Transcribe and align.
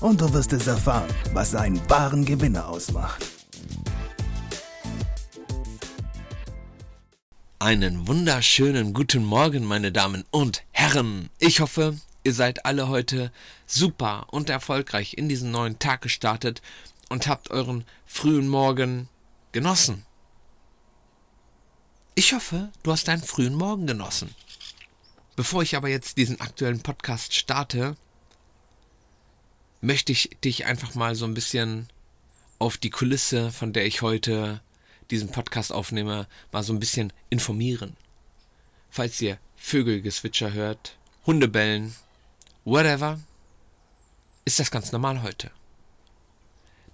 und 0.00 0.20
du 0.20 0.32
wirst 0.32 0.52
es 0.52 0.66
erfahren, 0.66 1.08
was 1.32 1.54
einen 1.54 1.80
wahren 1.90 2.24
Gewinner 2.24 2.68
ausmacht. 2.68 3.24
Einen 7.58 8.06
wunderschönen 8.06 8.94
guten 8.94 9.24
Morgen, 9.24 9.64
meine 9.64 9.90
Damen 9.90 10.24
und 10.30 10.62
Herren. 10.70 11.28
Ich 11.40 11.60
hoffe, 11.60 11.98
ihr 12.22 12.32
seid 12.32 12.64
alle 12.64 12.88
heute 12.88 13.32
super 13.66 14.26
und 14.30 14.48
erfolgreich 14.48 15.14
in 15.14 15.28
diesen 15.28 15.50
neuen 15.50 15.78
Tag 15.80 16.02
gestartet 16.02 16.62
und 17.08 17.26
habt 17.26 17.50
euren 17.50 17.84
frühen 18.06 18.48
Morgen 18.48 19.08
genossen. 19.50 20.04
Ich 22.14 22.32
hoffe, 22.32 22.70
du 22.84 22.92
hast 22.92 23.08
deinen 23.08 23.22
frühen 23.22 23.54
Morgen 23.54 23.86
genossen. 23.86 24.34
Bevor 25.34 25.62
ich 25.62 25.76
aber 25.76 25.88
jetzt 25.88 26.16
diesen 26.16 26.40
aktuellen 26.40 26.80
Podcast 26.80 27.34
starte, 27.34 27.96
möchte 29.80 30.12
ich 30.12 30.30
dich 30.44 30.66
einfach 30.66 30.94
mal 30.94 31.14
so 31.14 31.24
ein 31.24 31.34
bisschen 31.34 31.88
auf 32.58 32.76
die 32.76 32.90
Kulisse, 32.90 33.52
von 33.52 33.72
der 33.72 33.86
ich 33.86 34.02
heute 34.02 34.60
diesen 35.10 35.30
Podcast 35.30 35.72
aufnehme, 35.72 36.26
mal 36.52 36.62
so 36.62 36.72
ein 36.72 36.80
bisschen 36.80 37.12
informieren. 37.30 37.96
Falls 38.90 39.20
ihr 39.20 39.38
Vögelgezwitscher 39.56 40.52
hört, 40.52 40.98
Hunde 41.26 41.48
bellen, 41.48 41.94
whatever, 42.64 43.20
ist 44.44 44.58
das 44.58 44.70
ganz 44.70 44.92
normal 44.92 45.22
heute. 45.22 45.50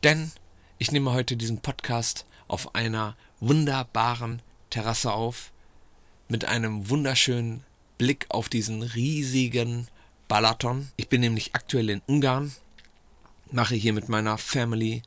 Denn 0.03 0.33
ich 0.79 0.93
nehme 0.93 1.13
heute 1.13 1.37
diesen 1.37 1.61
Podcast 1.61 2.27
auf 2.49 2.75
einer 2.75 3.17
wunderbaren 3.41 4.43
Terrasse 4.71 5.13
auf, 5.13 5.53
mit 6.29 6.45
einem 6.45 6.89
wunderschönen 6.91 7.65
Blick 7.99 8.27
auf 8.29 8.49
diesen 8.49 8.83
riesigen 8.83 9.89
Balaton. 10.29 10.91
Ich 10.97 11.09
bin 11.09 11.21
nämlich 11.21 11.55
aktuell 11.55 11.91
in 11.91 12.03
Ungarn, 12.07 12.53
mache 13.55 13.75
hier 13.75 13.93
mit 13.93 14.09
meiner 14.09 14.37
Family 14.37 15.03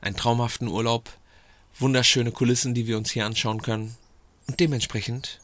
einen 0.00 0.16
traumhaften 0.16 0.68
Urlaub 0.68 1.10
wunderschöne 1.78 2.32
Kulissen, 2.32 2.74
die 2.74 2.86
wir 2.86 2.96
uns 2.96 3.10
hier 3.10 3.26
anschauen 3.26 3.62
können. 3.62 3.96
Und 4.46 4.60
dementsprechend 4.60 5.40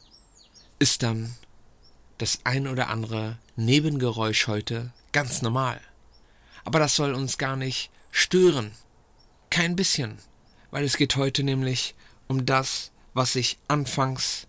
ist 0.79 1.03
dann 1.03 1.35
das 2.17 2.39
ein 2.43 2.67
oder 2.67 2.89
andere 2.89 3.37
Nebengeräusch 3.55 4.47
heute 4.47 4.91
ganz 5.11 5.41
normal. 5.41 5.79
Aber 6.63 6.79
das 6.79 6.95
soll 6.95 7.13
uns 7.13 7.37
gar 7.37 7.55
nicht 7.55 7.89
stören. 8.11 8.71
Kein 9.49 9.75
bisschen. 9.75 10.17
Weil 10.71 10.83
es 10.83 10.97
geht 10.97 11.15
heute 11.15 11.43
nämlich 11.43 11.95
um 12.27 12.45
das, 12.45 12.91
was 13.13 13.35
ich 13.35 13.57
anfangs 13.67 14.47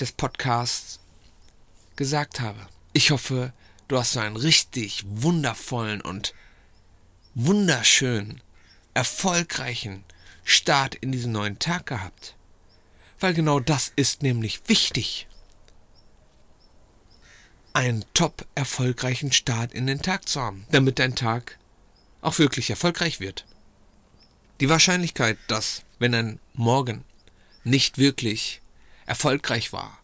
des 0.00 0.12
Podcasts 0.12 1.00
gesagt 1.96 2.40
habe. 2.40 2.60
Ich 2.92 3.10
hoffe, 3.10 3.52
du 3.88 3.98
hast 3.98 4.12
so 4.12 4.20
einen 4.20 4.36
richtig 4.36 5.04
wundervollen 5.06 6.00
und 6.00 6.32
wunderschönen, 7.38 8.40
erfolgreichen 8.94 10.04
Start 10.42 10.96
in 10.96 11.12
diesen 11.12 11.32
neuen 11.32 11.58
Tag 11.60 11.86
gehabt. 11.86 12.34
Weil 13.20 13.32
genau 13.32 13.60
das 13.60 13.92
ist 13.94 14.22
nämlich 14.22 14.60
wichtig. 14.66 15.28
Einen 17.72 18.04
top 18.12 18.44
erfolgreichen 18.56 19.30
Start 19.30 19.72
in 19.72 19.86
den 19.86 20.02
Tag 20.02 20.28
zu 20.28 20.40
haben, 20.40 20.66
damit 20.72 20.98
dein 20.98 21.14
Tag 21.14 21.58
auch 22.22 22.38
wirklich 22.38 22.70
erfolgreich 22.70 23.20
wird. 23.20 23.46
Die 24.58 24.68
Wahrscheinlichkeit, 24.68 25.38
dass, 25.46 25.82
wenn 26.00 26.14
ein 26.14 26.40
Morgen 26.54 27.04
nicht 27.62 27.98
wirklich 27.98 28.60
erfolgreich 29.06 29.72
war, 29.72 29.98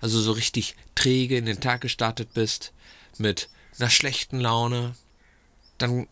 also 0.00 0.20
so 0.20 0.30
richtig 0.30 0.76
träge 0.94 1.36
in 1.36 1.46
den 1.46 1.60
Tag 1.60 1.80
gestartet 1.80 2.32
bist, 2.32 2.72
mit 3.18 3.48
einer 3.78 3.90
schlechten 3.90 4.38
Laune, 4.38 4.94
dann 5.78 6.06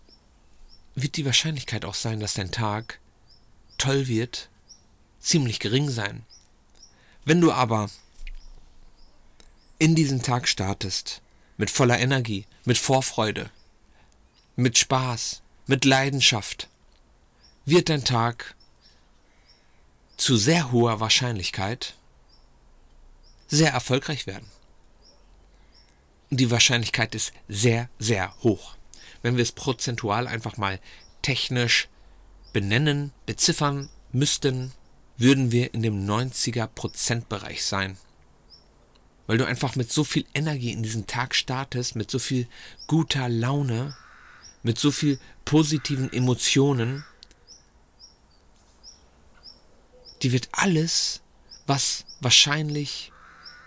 wird 1.03 1.17
die 1.17 1.25
Wahrscheinlichkeit 1.25 1.85
auch 1.85 1.95
sein, 1.95 2.21
dass 2.21 2.35
dein 2.35 2.51
Tag 2.51 3.01
toll 3.79 4.09
wird, 4.09 4.49
ziemlich 5.21 5.61
gering 5.61 5.91
sein. 5.91 6.25
Wenn 7.25 7.41
du 7.41 7.53
aber 7.53 7.91
in 9.79 9.95
diesen 9.95 10.23
Tag 10.23 10.49
startest, 10.49 11.23
mit 11.57 11.71
voller 11.71 11.99
Energie, 11.99 12.47
mit 12.65 12.79
Vorfreude, 12.79 13.51
mit 14.57 14.79
Spaß, 14.79 15.43
mit 15.67 15.85
Leidenschaft, 15.85 16.69
wird 17.65 17.89
dein 17.91 18.05
Tag 18.05 18.55
zu 20.17 20.37
sehr 20.37 20.73
hoher 20.73 21.01
Wahrscheinlichkeit 21.01 21.95
sehr 23.47 23.73
erfolgreich 23.73 24.27
werden. 24.27 24.51
Die 26.31 26.51
Wahrscheinlichkeit 26.51 27.15
ist 27.15 27.33
sehr, 27.49 27.89
sehr 27.99 28.35
hoch. 28.43 28.78
Wenn 29.29 29.37
wir 29.37 29.43
es 29.43 29.53
prozentual 29.53 30.27
einfach 30.27 30.57
mal 30.57 30.81
technisch 31.21 31.89
benennen, 32.55 33.13
beziffern 33.27 33.91
müssten, 34.11 34.73
würden 35.19 35.53
wir 35.53 35.75
in 35.75 35.83
dem 35.83 36.07
90er 36.07 36.67
Prozentbereich 36.67 37.63
sein. 37.63 37.99
Weil 39.27 39.37
du 39.37 39.47
einfach 39.47 39.77
mit 39.77 39.93
so 39.93 40.03
viel 40.03 40.25
Energie 40.33 40.73
in 40.73 40.83
diesen 40.83 41.07
Tag 41.07 41.35
startest, 41.35 41.95
mit 41.95 42.11
so 42.11 42.19
viel 42.19 42.49
guter 42.87 43.29
Laune, 43.29 43.95
mit 44.63 44.79
so 44.79 44.91
viel 44.91 45.21
positiven 45.45 46.11
Emotionen, 46.11 47.05
die 50.23 50.33
wird 50.33 50.49
alles, 50.53 51.21
was 51.67 52.07
wahrscheinlich 52.21 53.13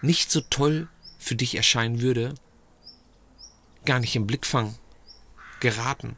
nicht 0.02 0.32
so 0.32 0.42
toll 0.42 0.88
für 1.20 1.36
dich 1.36 1.54
erscheinen 1.54 2.02
würde, 2.02 2.34
gar 3.86 4.00
nicht 4.00 4.16
im 4.16 4.26
Blickfang 4.26 4.76
geraten. 5.62 6.18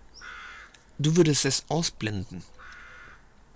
Du 0.97 1.15
würdest 1.15 1.45
es 1.45 1.65
ausblenden 1.69 2.43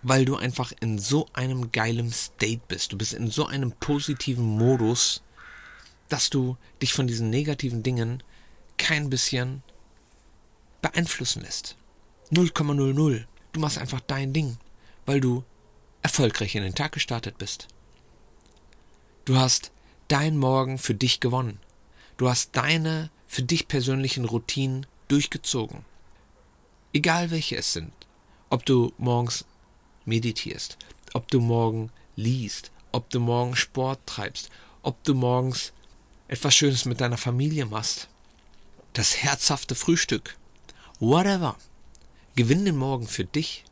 weil 0.08 0.26
du 0.26 0.36
einfach 0.36 0.72
in 0.80 1.00
so 1.00 1.28
einem 1.34 1.72
geilen 1.72 2.12
State 2.12 2.62
bist. 2.68 2.94
Du 2.94 2.98
bist 2.98 3.14
in 3.14 3.30
so 3.30 3.46
einem 3.46 3.72
positiven 3.74 4.46
Modus, 4.46 5.22
dass 6.08 6.30
du 6.30 6.58
dich 6.82 6.94
von 6.94 7.08
diesen 7.08 7.30
negativen 7.30 7.84
Dingen 7.84 8.24
kein 8.78 9.10
bisschen 9.10 9.64
beeinflussen 10.82 11.42
lässt. 11.42 11.76
0,00. 12.32 13.26
Du 13.52 13.60
machst 13.60 13.78
einfach 13.78 14.02
dein 14.02 14.34
Ding, 14.34 14.58
weil 15.06 15.20
du 15.20 15.44
erfolgreich 16.02 16.56
in 16.56 16.64
den 16.64 16.76
Tag 16.76 16.92
gestartet 16.92 17.38
bist. 17.38 17.68
Du 19.26 19.36
hast 19.36 19.72
dein 20.08 20.38
Morgen 20.38 20.78
für 20.78 20.94
dich 20.94 21.20
gewonnen. 21.20 21.60
Du 22.18 22.30
hast 22.30 22.56
deine 22.56 23.10
für 23.28 23.44
dich 23.44 23.68
persönlichen 23.68 24.26
Routinen 24.26 24.86
durchgezogen. 25.08 25.86
Egal 26.94 27.32
welche 27.32 27.58
es 27.58 27.74
sind. 27.74 27.92
Ob 28.50 28.66
du 28.66 28.94
morgens 28.98 29.46
meditierst, 30.06 30.78
ob 31.14 31.30
du 31.30 31.42
morgen 31.42 31.92
liest, 32.16 32.72
ob 32.92 33.10
du 33.10 33.20
morgen 33.20 33.56
Sport 33.56 34.00
treibst, 34.06 34.50
ob 34.82 35.04
du 35.04 35.14
morgens 35.14 35.74
etwas 36.28 36.56
Schönes 36.56 36.86
mit 36.86 37.02
deiner 37.02 37.18
Familie 37.18 37.66
machst, 37.66 38.08
das 38.94 39.18
herzhafte 39.18 39.76
Frühstück, 39.76 40.38
whatever. 41.00 41.58
Gewinn 42.36 42.66
den 42.66 42.78
Morgen 42.78 43.08
für 43.08 43.26
dich. 43.26 43.64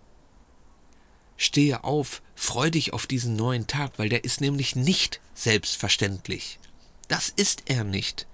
Stehe 1.37 1.83
auf, 1.83 2.21
freu 2.35 2.69
dich 2.69 2.93
auf 2.93 3.07
diesen 3.07 3.35
neuen 3.35 3.67
Tag, 3.67 3.97
weil 3.97 4.09
der 4.09 4.23
ist 4.23 4.41
nämlich 4.41 4.75
nicht 4.75 5.19
selbstverständlich. 5.33 6.59
Das 7.07 7.29
ist 7.29 7.63
er 7.65 7.83
nicht. 7.83 8.25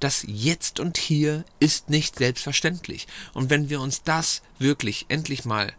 Das 0.00 0.24
Jetzt 0.26 0.80
und 0.80 0.96
Hier 0.96 1.44
ist 1.58 1.90
nicht 1.90 2.16
selbstverständlich. 2.16 3.06
Und 3.34 3.50
wenn 3.50 3.68
wir 3.68 3.80
uns 3.80 4.02
das 4.02 4.42
wirklich 4.58 5.06
endlich 5.08 5.44
mal 5.44 5.72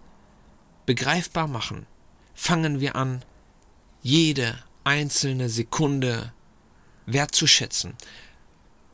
begreifbar 0.86 1.48
machen, 1.48 1.86
fangen 2.34 2.80
wir 2.80 2.96
an, 2.96 3.24
jede 4.02 4.58
einzelne 4.84 5.50
Sekunde 5.50 6.34
wertzuschätzen. 7.06 7.96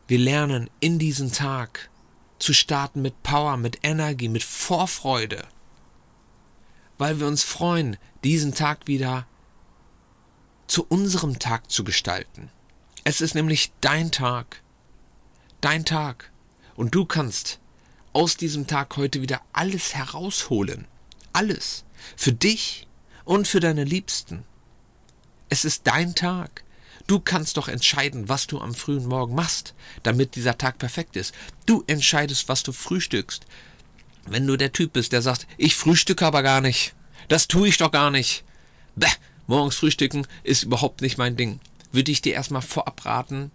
Wir 0.07 0.19
lernen 0.19 0.69
in 0.79 0.99
diesen 0.99 1.31
Tag 1.31 1.89
zu 2.39 2.53
starten 2.53 3.01
mit 3.01 3.23
Power, 3.23 3.57
mit 3.57 3.79
Energie, 3.83 4.29
mit 4.29 4.43
Vorfreude, 4.43 5.47
weil 6.97 7.19
wir 7.19 7.27
uns 7.27 7.43
freuen, 7.43 7.97
diesen 8.23 8.53
Tag 8.53 8.87
wieder 8.87 9.25
zu 10.67 10.85
unserem 10.87 11.39
Tag 11.39 11.71
zu 11.71 11.83
gestalten. 11.83 12.49
Es 13.03 13.21
ist 13.21 13.35
nämlich 13.35 13.71
dein 13.81 14.11
Tag, 14.11 14.61
dein 15.65 15.85
Tag, 15.85 16.31
und 16.75 16.95
du 16.95 17.05
kannst 17.05 17.59
aus 18.13 18.37
diesem 18.37 18.67
Tag 18.67 18.95
heute 18.97 19.21
wieder 19.21 19.41
alles 19.53 19.95
herausholen 19.95 20.87
alles. 21.35 21.83
Für 22.15 22.31
dich 22.31 22.87
und 23.25 23.47
für 23.47 23.59
deine 23.59 23.83
Liebsten. 23.83 24.45
Es 25.49 25.65
ist 25.65 25.85
dein 25.85 26.15
Tag. 26.15 26.63
Du 27.07 27.19
kannst 27.19 27.57
doch 27.57 27.67
entscheiden, 27.67 28.29
was 28.29 28.47
du 28.47 28.59
am 28.59 28.73
frühen 28.73 29.05
Morgen 29.05 29.35
machst, 29.35 29.75
damit 30.01 30.35
dieser 30.35 30.57
Tag 30.57 30.79
perfekt 30.79 31.15
ist. 31.17 31.35
Du 31.65 31.83
entscheidest, 31.87 32.47
was 32.47 32.63
du 32.63 32.71
frühstückst. 32.71 33.45
Wenn 34.27 34.47
du 34.47 34.57
der 34.57 34.71
Typ 34.71 34.93
bist, 34.93 35.11
der 35.11 35.21
sagt, 35.21 35.45
ich 35.57 35.75
frühstücke 35.75 36.25
aber 36.25 36.41
gar 36.41 36.61
nicht. 36.61 36.95
Das 37.27 37.47
tue 37.47 37.67
ich 37.67 37.77
doch 37.77 37.91
gar 37.91 38.09
nicht. 38.09 38.43
Bäh, 38.95 39.07
morgens 39.45 39.75
frühstücken 39.75 40.25
ist 40.43 40.63
überhaupt 40.63 41.01
nicht 41.01 41.17
mein 41.17 41.35
Ding. 41.35 41.59
Würde 41.91 42.11
ich 42.11 42.21
dir 42.21 42.33
erstmal 42.33 42.63
vorab 42.63 43.05
raten, 43.05 43.51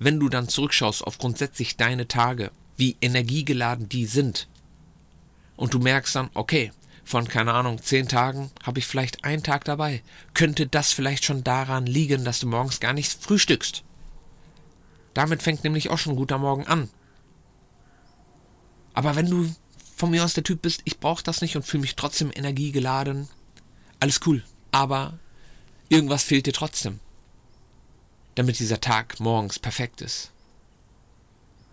wenn 0.00 0.18
du 0.18 0.28
dann 0.28 0.48
zurückschaust 0.48 1.04
auf 1.04 1.18
grundsätzlich 1.18 1.76
deine 1.76 2.08
Tage, 2.08 2.50
wie 2.76 2.96
energiegeladen 3.00 3.88
die 3.88 4.06
sind. 4.06 4.48
Und 5.56 5.74
du 5.74 5.78
merkst 5.78 6.16
dann, 6.16 6.30
okay, 6.34 6.72
von, 7.04 7.28
keine 7.28 7.52
Ahnung, 7.52 7.82
zehn 7.82 8.08
Tagen 8.08 8.50
habe 8.62 8.78
ich 8.78 8.86
vielleicht 8.86 9.24
einen 9.24 9.42
Tag 9.42 9.64
dabei. 9.64 10.02
Könnte 10.32 10.66
das 10.66 10.92
vielleicht 10.92 11.24
schon 11.24 11.44
daran 11.44 11.86
liegen, 11.86 12.24
dass 12.24 12.40
du 12.40 12.46
morgens 12.46 12.80
gar 12.80 12.94
nicht 12.94 13.22
frühstückst? 13.22 13.84
Damit 15.12 15.42
fängt 15.42 15.64
nämlich 15.64 15.90
auch 15.90 15.98
schon 15.98 16.14
ein 16.14 16.16
guter 16.16 16.38
Morgen 16.38 16.66
an. 16.66 16.88
Aber 18.94 19.16
wenn 19.16 19.28
du 19.28 19.52
von 19.96 20.10
mir 20.10 20.24
aus 20.24 20.34
der 20.34 20.44
Typ 20.44 20.62
bist, 20.62 20.80
ich 20.84 20.98
brauche 20.98 21.22
das 21.22 21.42
nicht 21.42 21.56
und 21.56 21.66
fühle 21.66 21.82
mich 21.82 21.96
trotzdem 21.96 22.30
energiegeladen, 22.34 23.28
alles 23.98 24.20
cool. 24.26 24.42
Aber 24.72 25.18
irgendwas 25.88 26.22
fehlt 26.22 26.46
dir 26.46 26.54
trotzdem, 26.54 27.00
damit 28.34 28.58
dieser 28.58 28.80
Tag 28.80 29.20
morgens 29.20 29.58
perfekt 29.58 30.00
ist. 30.00 30.30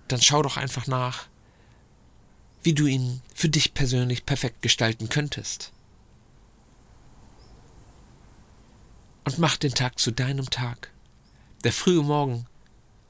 Dann 0.07 0.21
schau 0.21 0.41
doch 0.41 0.57
einfach 0.57 0.87
nach, 0.87 1.27
wie 2.63 2.73
du 2.73 2.85
ihn 2.85 3.21
für 3.33 3.49
dich 3.49 3.73
persönlich 3.73 4.25
perfekt 4.25 4.61
gestalten 4.61 5.09
könntest. 5.09 5.71
Und 9.25 9.37
mach 9.39 9.57
den 9.57 9.73
Tag 9.73 9.99
zu 9.99 10.11
deinem 10.11 10.49
Tag. 10.49 10.91
Der 11.63 11.73
frühe 11.73 12.01
Morgen 12.01 12.45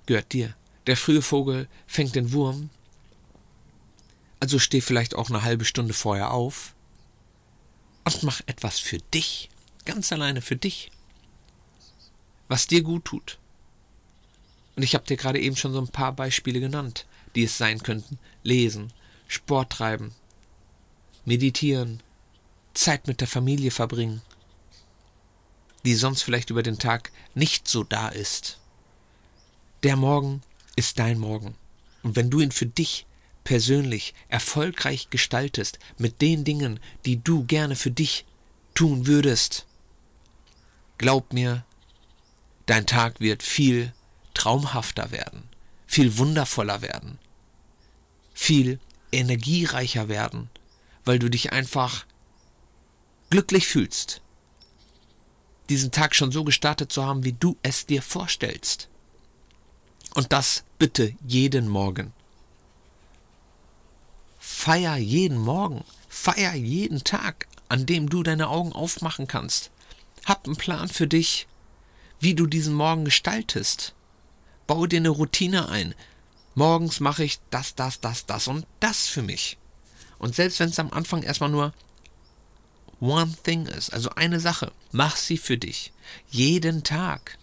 gehört 0.05 0.33
dir. 0.33 0.55
Der 0.87 0.97
frühe 0.97 1.21
Vogel 1.21 1.67
fängt 1.85 2.15
den 2.15 2.31
Wurm. 2.31 2.69
Also 4.39 4.59
steh 4.59 4.81
vielleicht 4.81 5.15
auch 5.15 5.29
eine 5.29 5.43
halbe 5.43 5.65
Stunde 5.65 5.93
vorher 5.93 6.31
auf 6.31 6.75
und 8.05 8.23
mach 8.23 8.41
etwas 8.45 8.79
für 8.79 8.99
dich, 8.99 9.49
ganz 9.85 10.11
alleine 10.13 10.41
für 10.41 10.55
dich, 10.55 10.91
was 12.47 12.67
dir 12.67 12.83
gut 12.83 13.05
tut. 13.05 13.37
Und 14.75 14.83
ich 14.83 14.93
habe 14.93 15.05
dir 15.05 15.17
gerade 15.17 15.39
eben 15.39 15.55
schon 15.55 15.73
so 15.73 15.79
ein 15.79 15.87
paar 15.87 16.13
Beispiele 16.13 16.59
genannt, 16.59 17.05
die 17.35 17.43
es 17.43 17.57
sein 17.57 17.81
könnten. 17.81 18.19
Lesen, 18.43 18.93
Sport 19.27 19.71
treiben, 19.71 20.13
meditieren, 21.25 22.01
Zeit 22.73 23.07
mit 23.07 23.19
der 23.21 23.27
Familie 23.27 23.71
verbringen, 23.71 24.21
die 25.83 25.95
sonst 25.95 26.21
vielleicht 26.21 26.49
über 26.51 26.63
den 26.63 26.79
Tag 26.79 27.11
nicht 27.33 27.67
so 27.67 27.83
da 27.83 28.09
ist. 28.09 28.59
Der 29.83 29.95
Morgen 29.95 30.41
ist 30.75 30.99
dein 30.99 31.17
Morgen. 31.17 31.55
Und 32.03 32.15
wenn 32.15 32.29
du 32.29 32.39
ihn 32.39 32.51
für 32.51 32.65
dich 32.65 33.05
persönlich 33.43 34.13
erfolgreich 34.29 35.09
gestaltest 35.09 35.79
mit 35.97 36.21
den 36.21 36.43
Dingen, 36.43 36.79
die 37.05 37.23
du 37.23 37.45
gerne 37.45 37.75
für 37.75 37.91
dich 37.91 38.25
tun 38.73 39.07
würdest, 39.07 39.65
glaub 40.97 41.33
mir, 41.33 41.65
dein 42.67 42.85
Tag 42.85 43.19
wird 43.19 43.41
viel 43.41 43.93
traumhafter 44.35 45.09
werden, 45.11 45.49
viel 45.87 46.17
wundervoller 46.17 46.83
werden, 46.83 47.17
viel 48.33 48.79
energiereicher 49.11 50.07
werden, 50.07 50.49
weil 51.03 51.17
du 51.17 51.29
dich 51.29 51.51
einfach 51.51 52.05
glücklich 53.29 53.67
fühlst, 53.67 54.21
diesen 55.69 55.91
Tag 55.91 56.15
schon 56.15 56.31
so 56.31 56.43
gestartet 56.43 56.91
zu 56.91 57.03
haben, 57.03 57.23
wie 57.23 57.33
du 57.33 57.57
es 57.63 57.85
dir 57.85 58.01
vorstellst. 58.01 58.89
Und 60.13 60.31
das 60.31 60.63
bitte 60.77 61.13
jeden 61.25 61.67
Morgen. 61.67 62.13
Feier 64.39 64.97
jeden 64.97 65.37
Morgen, 65.37 65.83
feier 66.07 66.53
jeden 66.53 67.03
Tag, 67.03 67.47
an 67.69 67.85
dem 67.85 68.09
du 68.09 68.23
deine 68.23 68.47
Augen 68.47 68.71
aufmachen 68.71 69.27
kannst. 69.27 69.71
Hab 70.25 70.45
einen 70.45 70.55
Plan 70.55 70.87
für 70.87 71.07
dich, 71.07 71.47
wie 72.19 72.35
du 72.35 72.47
diesen 72.47 72.73
Morgen 72.73 73.05
gestaltest. 73.05 73.93
Baue 74.65 74.87
dir 74.87 74.97
eine 74.97 75.09
Routine 75.09 75.69
ein, 75.69 75.95
morgens 76.55 76.99
mache 76.99 77.23
ich 77.23 77.39
das, 77.49 77.75
das, 77.75 77.99
das, 77.99 78.25
das 78.25 78.47
und 78.47 78.65
das 78.79 79.07
für 79.07 79.21
mich. 79.21 79.57
Und 80.19 80.35
selbst 80.35 80.59
wenn 80.59 80.69
es 80.69 80.79
am 80.79 80.91
Anfang 80.91 81.23
erstmal 81.23 81.49
nur 81.49 81.73
one 82.99 83.33
thing 83.43 83.67
ist, 83.67 83.93
also 83.93 84.09
eine 84.15 84.39
Sache, 84.39 84.71
mach 84.91 85.15
sie 85.15 85.37
für 85.37 85.57
dich. 85.57 85.93
Jeden 86.29 86.83
Tag. 86.83 87.37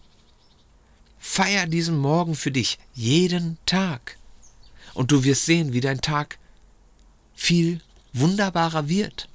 Feier 1.19 1.67
diesen 1.67 1.97
Morgen 1.97 2.35
für 2.35 2.51
dich. 2.51 2.79
Jeden 2.93 3.59
Tag. 3.65 4.19
Und 4.93 5.11
du 5.11 5.25
wirst 5.25 5.47
sehen, 5.47 5.73
wie 5.73 5.81
dein 5.81 6.01
Tag 6.01 6.39
viel 7.35 7.81
wunderbarer 8.13 8.89
wird. 8.89 9.29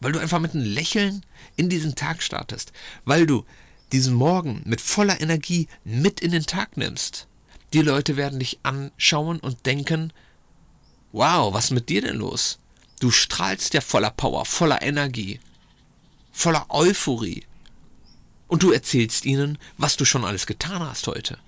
Weil 0.00 0.12
du 0.12 0.18
einfach 0.18 0.40
mit 0.40 0.54
einem 0.54 0.64
Lächeln 0.64 1.24
in 1.56 1.68
diesen 1.68 1.94
Tag 1.94 2.22
startest. 2.22 2.72
Weil 3.04 3.26
du 3.26 3.44
diesen 3.92 4.14
Morgen 4.14 4.62
mit 4.64 4.80
voller 4.80 5.20
Energie 5.20 5.68
mit 5.84 6.20
in 6.20 6.30
den 6.30 6.46
Tag 6.46 6.76
nimmst. 6.76 7.28
Die 7.72 7.82
Leute 7.82 8.16
werden 8.16 8.38
dich 8.38 8.58
anschauen 8.62 9.38
und 9.38 9.66
denken, 9.66 10.12
wow, 11.12 11.52
was 11.52 11.66
ist 11.66 11.70
mit 11.72 11.88
dir 11.88 12.02
denn 12.02 12.16
los? 12.16 12.58
Du 13.00 13.10
strahlst 13.10 13.74
ja 13.74 13.80
voller 13.80 14.10
Power, 14.10 14.44
voller 14.44 14.82
Energie, 14.82 15.40
voller 16.32 16.66
Euphorie. 16.68 17.44
Und 18.48 18.62
du 18.62 18.70
erzählst 18.70 19.24
ihnen, 19.24 19.58
was 19.78 19.96
du 19.96 20.04
schon 20.04 20.24
alles 20.24 20.46
getan 20.46 20.82
hast 20.82 21.06
heute. 21.06 21.38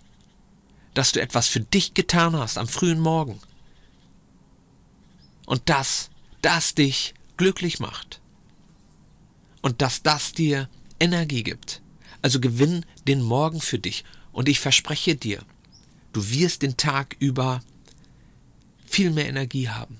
Dass 0.94 1.12
du 1.12 1.20
etwas 1.20 1.48
für 1.48 1.60
dich 1.60 1.94
getan 1.94 2.36
hast 2.36 2.56
am 2.56 2.68
frühen 2.68 3.00
Morgen. 3.00 3.40
Und 5.46 5.68
das, 5.68 6.10
das 6.40 6.74
dich 6.74 7.14
glücklich 7.36 7.78
macht. 7.78 8.20
Und 9.60 9.82
dass 9.82 10.02
das 10.02 10.32
dir 10.32 10.68
Energie 10.98 11.42
gibt. 11.42 11.82
Also 12.24 12.40
gewinn 12.40 12.86
den 13.06 13.20
Morgen 13.20 13.60
für 13.60 13.78
dich. 13.78 14.04
Und 14.32 14.48
ich 14.48 14.58
verspreche 14.58 15.14
dir, 15.14 15.44
Du 16.14 16.30
wirst 16.30 16.62
den 16.62 16.76
Tag 16.76 17.16
über 17.18 17.60
viel 18.86 19.10
mehr 19.10 19.28
Energie 19.28 19.68
haben. 19.68 19.98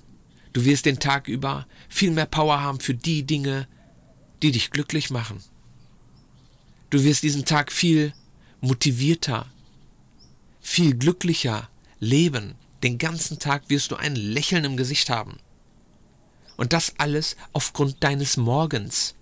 Du 0.53 0.65
wirst 0.65 0.87
den 0.87 1.01
Tag 1.01 1.27
über 1.27 1.67
viel 1.89 2.13
mehr 2.13 2.27
Power 2.27 2.61
haben 2.61 2.79
für 2.79 2.95
die 2.95 3.25
Dinge, 3.25 3.67
die 4.41 4.53
dich 4.53 4.71
glücklich 4.71 5.11
machen. 5.11 5.43
Du 6.91 7.03
wirst 7.03 7.25
diesen 7.25 7.45
Tag 7.45 7.73
viel 7.73 8.15
motivierter, 8.61 9.47
viel 10.61 10.95
glücklicher 10.95 11.69
leben. 11.99 12.55
Den 12.85 12.99
ganzen 12.99 13.41
Tag 13.41 13.69
wirst 13.69 13.91
du 13.91 13.97
ein 13.97 14.15
Lächeln 14.15 14.65
im 14.65 14.77
Gesicht 14.77 15.11
haben. 15.11 15.39
Und 16.57 16.73
das 16.73 16.95
alles 16.99 17.35
aufgrund 17.53 18.05
deines 18.05 18.37
Morgens. 18.37 19.17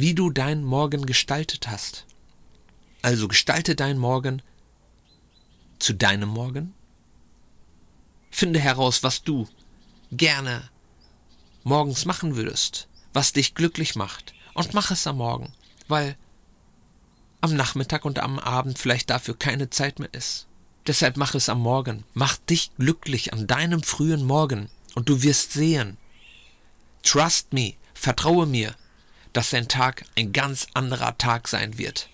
Wie 0.00 0.14
du 0.14 0.30
deinen 0.30 0.64
Morgen 0.64 1.04
gestaltet 1.04 1.68
hast. 1.68 2.06
Also 3.02 3.28
gestalte 3.28 3.76
deinen 3.76 3.98
Morgen 3.98 4.40
zu 5.78 5.92
deinem 5.92 6.30
Morgen? 6.30 6.72
Finde 8.30 8.60
heraus, 8.60 9.02
was 9.02 9.24
du 9.24 9.46
gerne 10.10 10.70
morgens 11.64 12.06
machen 12.06 12.34
würdest, 12.34 12.88
was 13.12 13.34
dich 13.34 13.54
glücklich 13.54 13.94
macht, 13.94 14.32
und 14.54 14.72
mach 14.72 14.90
es 14.90 15.06
am 15.06 15.18
Morgen, 15.18 15.52
weil 15.86 16.16
am 17.42 17.54
Nachmittag 17.54 18.06
und 18.06 18.20
am 18.20 18.38
Abend 18.38 18.78
vielleicht 18.78 19.10
dafür 19.10 19.38
keine 19.38 19.68
Zeit 19.68 19.98
mehr 19.98 20.14
ist. 20.14 20.46
Deshalb 20.86 21.18
mach 21.18 21.34
es 21.34 21.50
am 21.50 21.60
Morgen. 21.60 22.04
Mach 22.14 22.38
dich 22.38 22.70
glücklich 22.78 23.34
an 23.34 23.46
deinem 23.46 23.82
frühen 23.82 24.24
Morgen 24.24 24.70
und 24.94 25.10
du 25.10 25.22
wirst 25.22 25.52
sehen. 25.52 25.98
Trust 27.02 27.52
me, 27.52 27.74
vertraue 27.92 28.46
mir, 28.46 28.74
dass 29.32 29.50
dein 29.50 29.68
Tag 29.68 30.04
ein 30.16 30.32
ganz 30.32 30.66
anderer 30.74 31.16
Tag 31.18 31.48
sein 31.48 31.78
wird. 31.78 32.08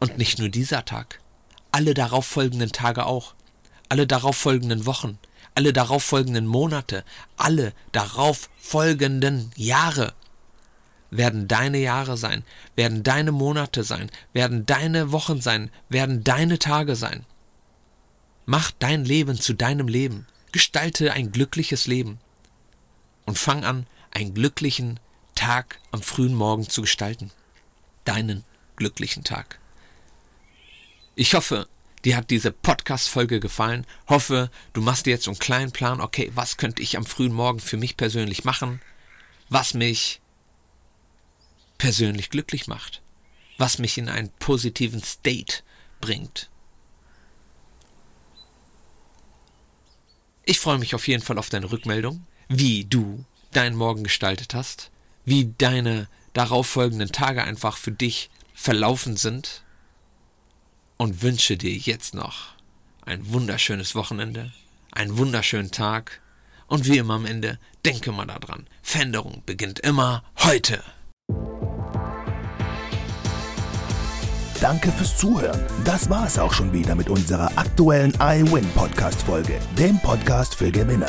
Und 0.00 0.18
nicht 0.18 0.38
nur 0.38 0.48
dieser 0.48 0.84
Tag, 0.84 1.20
alle 1.72 1.94
darauffolgenden 1.94 2.72
Tage 2.72 3.06
auch, 3.06 3.34
alle 3.88 4.06
darauffolgenden 4.06 4.86
Wochen, 4.86 5.18
alle 5.54 5.72
darauffolgenden 5.72 6.46
Monate, 6.46 7.04
alle 7.36 7.72
darauffolgenden 7.92 9.50
Jahre 9.56 10.14
werden 11.10 11.48
deine 11.48 11.78
Jahre 11.78 12.16
sein, 12.16 12.44
werden 12.76 13.02
deine 13.02 13.32
Monate 13.32 13.82
sein, 13.82 14.10
werden 14.32 14.66
deine 14.66 15.10
Wochen 15.12 15.40
sein, 15.40 15.70
werden 15.88 16.22
deine 16.22 16.58
Tage 16.58 16.96
sein. 16.96 17.24
Mach 18.46 18.70
dein 18.78 19.04
Leben 19.04 19.40
zu 19.40 19.54
deinem 19.54 19.88
Leben, 19.88 20.26
gestalte 20.52 21.12
ein 21.12 21.32
glückliches 21.32 21.86
Leben 21.86 22.18
und 23.26 23.38
fang 23.38 23.64
an, 23.64 23.86
einen 24.12 24.34
glücklichen 24.34 25.00
Tag 25.34 25.78
am 25.90 26.02
frühen 26.02 26.34
Morgen 26.34 26.68
zu 26.68 26.82
gestalten. 26.82 27.30
Deinen 28.04 28.44
glücklichen 28.76 29.24
Tag. 29.24 29.58
Ich 31.14 31.34
hoffe, 31.34 31.68
dir 32.04 32.16
hat 32.16 32.30
diese 32.30 32.52
Podcast-Folge 32.52 33.40
gefallen. 33.40 33.86
Hoffe, 34.06 34.50
du 34.72 34.80
machst 34.80 35.06
dir 35.06 35.10
jetzt 35.10 35.24
so 35.24 35.30
einen 35.30 35.38
kleinen 35.38 35.72
Plan, 35.72 36.00
okay, 36.00 36.30
was 36.34 36.56
könnte 36.56 36.82
ich 36.82 36.96
am 36.96 37.06
frühen 37.06 37.32
Morgen 37.32 37.60
für 37.60 37.76
mich 37.76 37.96
persönlich 37.96 38.44
machen, 38.44 38.80
was 39.48 39.74
mich 39.74 40.20
persönlich 41.76 42.30
glücklich 42.30 42.66
macht, 42.66 43.02
was 43.56 43.78
mich 43.78 43.98
in 43.98 44.08
einen 44.08 44.30
positiven 44.38 45.02
State 45.02 45.62
bringt. 46.00 46.50
Ich 50.44 50.60
freue 50.60 50.78
mich 50.78 50.94
auf 50.94 51.06
jeden 51.08 51.22
Fall 51.22 51.38
auf 51.38 51.50
deine 51.50 51.70
Rückmeldung, 51.70 52.26
wie 52.48 52.84
du 52.84 53.24
deinen 53.52 53.76
Morgen 53.76 54.04
gestaltet 54.04 54.54
hast, 54.54 54.90
wie 55.24 55.52
deine 55.58 56.08
darauffolgenden 56.32 57.12
Tage 57.12 57.42
einfach 57.42 57.76
für 57.76 57.92
dich 57.92 58.30
verlaufen 58.54 59.16
sind 59.16 59.62
und 60.96 61.22
wünsche 61.22 61.56
dir 61.56 61.74
jetzt 61.74 62.14
noch 62.14 62.54
ein 63.04 63.32
wunderschönes 63.32 63.94
Wochenende, 63.94 64.52
einen 64.92 65.16
wunderschönen 65.16 65.70
Tag 65.70 66.20
und 66.66 66.86
wie 66.86 66.98
immer 66.98 67.14
am 67.14 67.26
Ende, 67.26 67.58
denke 67.84 68.12
mal 68.12 68.26
daran, 68.26 68.66
Veränderung 68.82 69.42
beginnt 69.46 69.80
immer 69.80 70.22
heute. 70.44 70.82
Danke 74.60 74.90
fürs 74.90 75.16
Zuhören. 75.16 75.64
Das 75.84 76.10
war 76.10 76.26
es 76.26 76.36
auch 76.36 76.52
schon 76.52 76.72
wieder 76.72 76.96
mit 76.96 77.08
unserer 77.08 77.56
aktuellen 77.56 78.12
iWin 78.20 78.68
Podcast 78.72 79.22
Folge, 79.22 79.60
dem 79.78 80.00
Podcast 80.00 80.56
für 80.56 80.72
Gewinner. 80.72 81.08